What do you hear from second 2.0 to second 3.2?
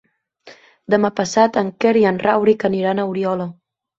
i en Rauric aniran a